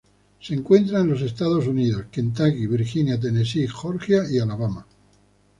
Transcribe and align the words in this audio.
Se 0.39 0.55
encuentra 0.55 1.01
en 1.01 1.09
los 1.11 1.21
Estados 1.21 1.67
Unidos: 1.67 2.05
Kentucky, 2.11 2.65
Virginia, 2.65 3.19
Tennessee, 3.19 3.67
Georgia 3.67 4.23
y 4.31 4.39
Alabama. 4.39 4.83